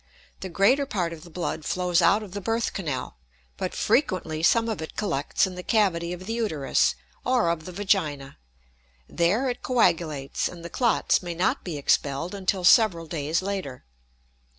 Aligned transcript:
The 0.39 0.49
greater 0.49 0.87
part 0.87 1.13
of 1.13 1.23
the 1.23 1.29
blood 1.29 1.63
flows 1.63 2.01
out 2.01 2.23
of 2.23 2.31
the 2.31 2.41
birth 2.41 2.73
canal, 2.73 3.17
but 3.55 3.75
frequently 3.75 4.41
some 4.41 4.67
of 4.67 4.81
it 4.81 4.95
collects 4.95 5.45
in 5.45 5.53
the 5.53 5.61
cavity 5.61 6.11
of 6.11 6.25
the 6.25 6.33
uterus 6.33 6.95
or 7.23 7.49
of 7.51 7.65
the 7.65 7.71
vagina; 7.71 8.39
there 9.07 9.47
it 9.47 9.61
coagulates, 9.61 10.47
and 10.47 10.65
the 10.65 10.71
clots 10.71 11.21
may 11.21 11.35
not 11.35 11.63
be 11.63 11.77
expelled 11.77 12.33
until 12.33 12.63
several 12.63 13.05
days 13.05 13.43
later. 13.43 13.85